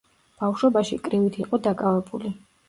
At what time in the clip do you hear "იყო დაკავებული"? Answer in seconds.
1.43-2.35